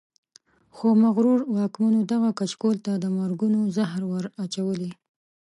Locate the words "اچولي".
4.43-4.91